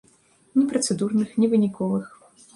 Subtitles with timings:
[0.59, 2.05] Ні працэдурных, ні выніковых.